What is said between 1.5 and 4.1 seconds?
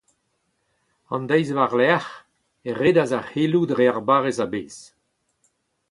war-lerc’h e redas ar c’heloù dre ar